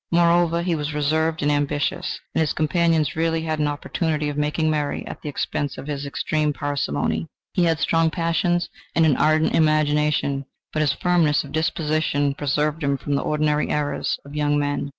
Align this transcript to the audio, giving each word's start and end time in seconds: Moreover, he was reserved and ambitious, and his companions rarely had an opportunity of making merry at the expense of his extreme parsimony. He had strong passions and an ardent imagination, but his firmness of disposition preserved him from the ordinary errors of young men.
Moreover, 0.09 0.63
he 0.63 0.73
was 0.73 0.95
reserved 0.95 1.43
and 1.43 1.51
ambitious, 1.51 2.19
and 2.33 2.39
his 2.39 2.53
companions 2.53 3.15
rarely 3.15 3.43
had 3.43 3.59
an 3.59 3.67
opportunity 3.67 4.29
of 4.29 4.35
making 4.35 4.67
merry 4.67 5.05
at 5.05 5.21
the 5.21 5.29
expense 5.29 5.77
of 5.77 5.85
his 5.85 6.07
extreme 6.07 6.53
parsimony. 6.53 7.27
He 7.53 7.65
had 7.65 7.77
strong 7.79 8.09
passions 8.09 8.67
and 8.95 9.05
an 9.05 9.15
ardent 9.15 9.53
imagination, 9.53 10.45
but 10.73 10.81
his 10.81 10.93
firmness 10.93 11.43
of 11.43 11.51
disposition 11.51 12.33
preserved 12.33 12.81
him 12.83 12.97
from 12.97 13.13
the 13.13 13.21
ordinary 13.21 13.69
errors 13.69 14.17
of 14.25 14.33
young 14.35 14.57
men. 14.57 14.89